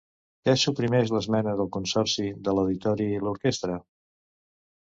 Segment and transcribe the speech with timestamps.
[0.47, 3.77] Què suprimeix l'esmena del Consorci de l'Auditori i l'Orquestra?